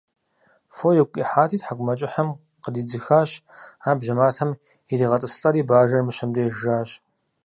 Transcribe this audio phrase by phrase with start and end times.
[0.75, 2.29] Фо игу къихьати, тхьэкӏумэкӏыхьым
[2.63, 3.29] къыдидзыхащ,
[3.87, 4.51] ар бжьэматэм
[4.91, 6.89] иригъэтӏысылӏэри, бажэр мыщэм деж жащ.